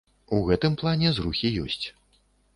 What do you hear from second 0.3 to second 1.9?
У гэтым плане зрухі ёсць.